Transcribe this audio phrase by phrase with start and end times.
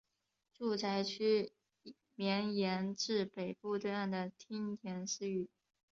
[0.55, 1.51] 住宅区
[2.15, 5.47] 绵延至北部对岸的町田市域。